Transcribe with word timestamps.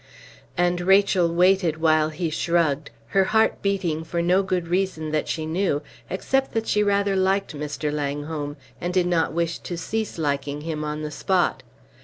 And 0.57 0.81
Rachel 0.81 1.31
waited 1.31 1.77
while 1.79 2.09
he 2.09 2.31
shrugged, 2.31 2.89
her 3.09 3.25
heart 3.25 3.61
beating 3.61 4.03
for 4.03 4.19
no 4.19 4.41
good 4.41 4.67
reason 4.67 5.11
that 5.11 5.27
she 5.27 5.45
knew, 5.45 5.83
except 6.09 6.53
that 6.53 6.65
she 6.65 6.81
rather 6.81 7.15
liked 7.15 7.55
Mr. 7.55 7.93
Langholm, 7.93 8.57
and 8.81 8.95
did 8.95 9.05
not 9.05 9.31
wish 9.31 9.59
to 9.59 9.77
cease 9.77 10.17
liking 10.17 10.61
him 10.61 10.83
on 10.83 11.03
the 11.03 11.11
spot. 11.11 11.61